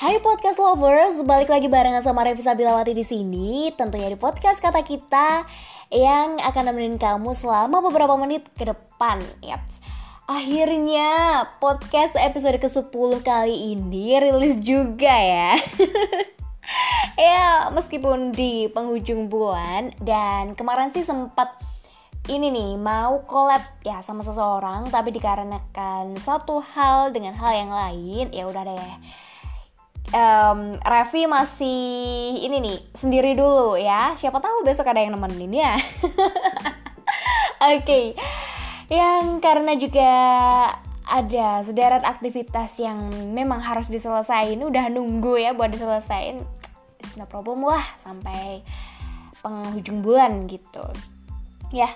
[0.00, 3.68] Hai podcast lovers, balik lagi barengan sama Revi Sabilawati di sini.
[3.76, 5.44] Tentunya di podcast kata kita
[5.92, 9.20] yang akan nemenin kamu selama beberapa menit ke depan.
[9.44, 9.60] Yap.
[10.24, 15.60] Akhirnya podcast episode ke-10 kali ini rilis juga ya.
[17.20, 21.60] ya, meskipun di penghujung bulan dan kemarin sih sempat
[22.24, 28.32] ini nih mau collab ya sama seseorang tapi dikarenakan satu hal dengan hal yang lain
[28.32, 28.96] ya udah deh
[30.14, 31.80] um, Revi masih
[32.44, 34.14] ini nih sendiri dulu ya.
[34.14, 35.74] Siapa tahu besok ada yang nemenin ya.
[37.70, 37.82] Oke.
[37.82, 38.06] Okay.
[38.90, 40.12] Yang karena juga
[41.10, 46.38] ada sederet aktivitas yang memang harus diselesaikan udah nunggu ya buat diselesain
[47.02, 48.62] it's no problem lah sampai
[49.42, 50.86] penghujung bulan gitu
[51.74, 51.90] ya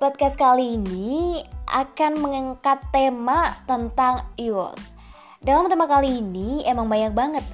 [0.00, 4.80] podcast kali ini akan mengangkat tema tentang youth
[5.40, 7.44] dalam tema kali ini emang banyak banget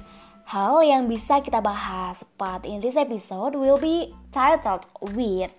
[0.43, 2.19] hal yang bisa kita bahas.
[2.35, 4.83] But in this episode will be titled
[5.15, 5.51] with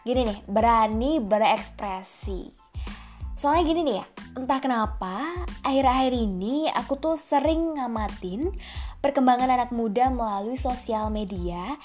[0.00, 2.48] gini nih, berani berekspresi.
[3.36, 4.06] Soalnya gini nih ya,
[4.40, 8.48] entah kenapa akhir-akhir ini aku tuh sering ngamatin
[9.04, 11.76] perkembangan anak muda melalui sosial media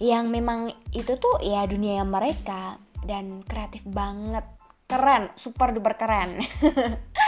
[0.00, 4.48] yang memang itu tuh ya dunia mereka dan kreatif banget,
[4.88, 6.40] keren, super duper keren.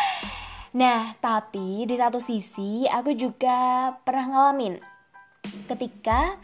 [0.76, 4.76] Nah, tapi di satu sisi aku juga pernah ngalamin
[5.72, 6.36] ketika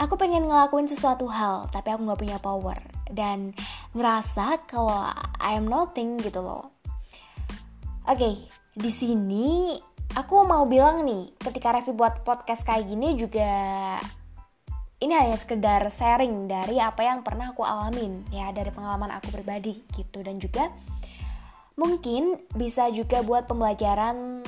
[0.00, 2.80] aku pengen ngelakuin sesuatu hal tapi aku nggak punya power
[3.12, 3.52] dan
[3.92, 6.72] ngerasa kalau I am nothing gitu loh.
[8.08, 8.34] Oke, okay,
[8.72, 9.76] di sini
[10.16, 13.52] aku mau bilang nih, ketika Revi buat podcast kayak gini juga
[15.04, 19.84] ini hanya sekedar sharing dari apa yang pernah aku alamin ya dari pengalaman aku pribadi
[19.92, 20.72] gitu dan juga
[21.78, 24.42] mungkin bisa juga buat pembelajaran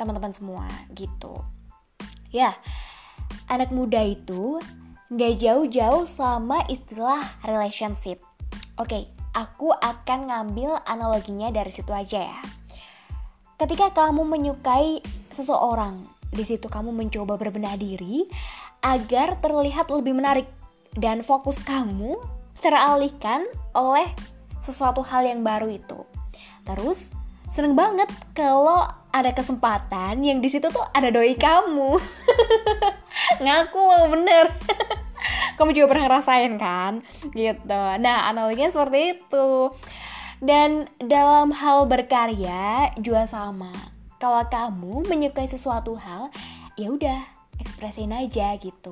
[0.00, 1.36] teman-teman semua gitu.
[2.32, 2.56] Ya,
[3.52, 4.56] anak muda itu
[5.12, 8.24] nggak jauh-jauh sama istilah relationship.
[8.80, 9.04] Oke,
[9.36, 12.40] aku akan ngambil analoginya dari situ aja ya.
[13.60, 18.24] Ketika kamu menyukai seseorang, di situ kamu mencoba berbenah diri
[18.80, 20.48] agar terlihat lebih menarik
[20.96, 22.16] dan fokus kamu
[22.64, 23.44] teralihkan
[23.76, 24.08] oleh
[24.56, 26.00] sesuatu hal yang baru itu.
[26.62, 26.98] Terus
[27.52, 32.00] seneng banget kalau ada kesempatan yang di situ tuh ada doi kamu.
[33.44, 34.48] Ngaku mau bener.
[35.56, 36.92] kamu juga pernah ngerasain kan?
[37.30, 37.82] Gitu.
[38.00, 39.70] Nah, analoginya seperti itu.
[40.42, 43.70] Dan dalam hal berkarya juga sama.
[44.18, 46.34] Kalau kamu menyukai sesuatu hal,
[46.74, 47.20] ya udah
[47.62, 48.90] ekspresin aja gitu.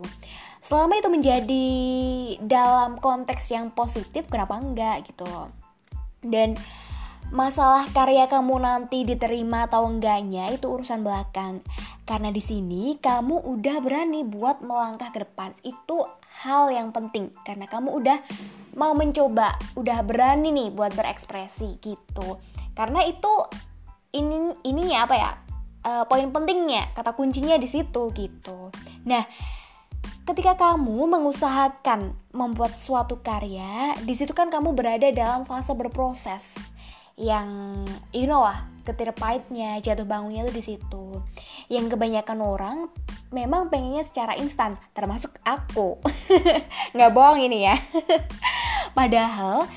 [0.63, 1.69] Selama itu menjadi
[2.45, 5.27] dalam konteks yang positif, kenapa enggak gitu
[6.21, 6.55] Dan
[7.31, 11.63] masalah karya kamu nanti diterima atau enggaknya itu urusan belakang.
[12.03, 15.55] Karena di sini kamu udah berani buat melangkah ke depan.
[15.63, 16.11] Itu
[16.43, 18.19] hal yang penting karena kamu udah
[18.75, 22.43] mau mencoba, udah berani nih buat berekspresi gitu.
[22.75, 23.31] Karena itu
[24.11, 25.33] ini ininya apa ya?
[25.81, 28.69] Uh, poin pentingnya, kata kuncinya di situ gitu.
[29.09, 29.25] Nah,
[30.29, 36.70] ketika kamu mengusahakan membuat suatu karya, di situ kan kamu berada dalam fase berproses
[37.21, 37.77] yang
[38.17, 41.05] you know lah ketir pahitnya jatuh bangunnya tuh di situ.
[41.69, 42.79] Yang kebanyakan orang
[43.31, 46.01] memang pengennya secara instan termasuk aku.
[46.97, 47.77] Nggak bohong ini ya.
[48.99, 49.69] Padahal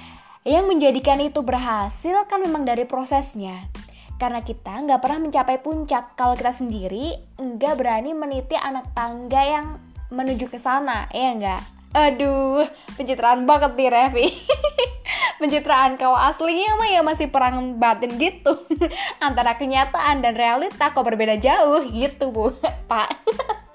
[0.48, 3.68] yang menjadikan itu berhasil kan memang dari prosesnya.
[4.16, 6.16] Karena kita nggak pernah mencapai puncak.
[6.16, 9.66] Kalau kita sendiri nggak berani meniti anak tangga yang
[10.14, 11.62] menuju ke sana ya nggak?
[11.94, 12.66] Aduh
[12.98, 14.28] pencitraan banget nih Revi
[15.42, 18.66] pencitraan kau aslinya mah ya masih perang batin gitu
[19.26, 22.54] antara kenyataan dan realita kok berbeda jauh gitu bu
[22.90, 23.10] pak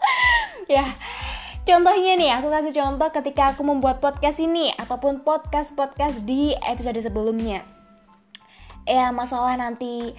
[0.74, 0.86] ya
[1.68, 7.60] Contohnya nih, aku kasih contoh ketika aku membuat podcast ini ataupun podcast-podcast di episode sebelumnya.
[8.88, 10.16] Ya, masalah nanti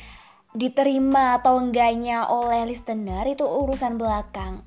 [0.53, 4.61] diterima atau enggaknya oleh listener itu urusan belakang.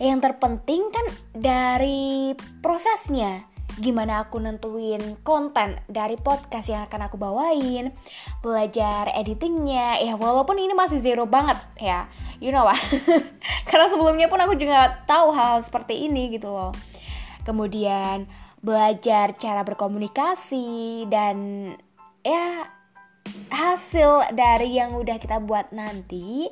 [0.00, 1.06] Yang terpenting kan
[1.36, 2.32] dari
[2.64, 3.44] prosesnya
[3.78, 7.90] gimana aku nentuin konten dari podcast yang akan aku bawain,
[8.44, 12.06] belajar editingnya, ya walaupun ini masih zero banget ya,
[12.38, 12.78] you know lah,
[13.68, 16.70] karena sebelumnya pun aku juga tahu hal, seperti ini gitu loh.
[17.42, 18.30] Kemudian
[18.64, 21.68] belajar cara berkomunikasi dan
[22.24, 22.72] ya
[23.52, 26.48] hasil dari yang udah kita buat nanti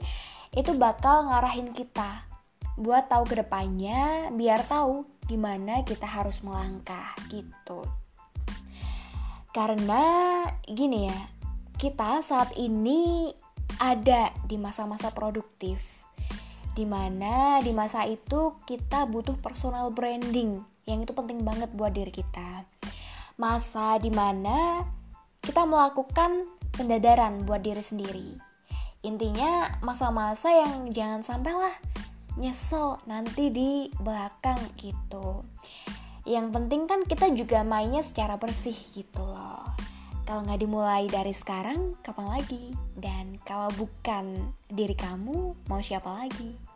[0.52, 2.28] itu bakal ngarahin kita
[2.76, 7.80] buat tahu ke depannya biar tahu gimana kita harus melangkah gitu.
[9.56, 11.20] Karena gini ya,
[11.80, 13.32] kita saat ini
[13.80, 16.04] ada di masa-masa produktif
[16.72, 22.08] Di mana di masa itu kita butuh personal branding yang itu penting banget buat diri
[22.08, 22.64] kita.
[23.36, 24.80] Masa di mana
[25.44, 28.40] kita melakukan pendadaran buat diri sendiri.
[29.04, 31.91] Intinya masa-masa yang jangan sampai lah
[32.40, 33.70] nyesel nanti di
[34.00, 35.44] belakang gitu.
[36.22, 39.66] Yang penting kan kita juga mainnya secara bersih gitu loh.
[40.22, 42.70] Kalau nggak dimulai dari sekarang, kapan lagi?
[42.94, 46.71] Dan kalau bukan diri kamu, mau siapa lagi?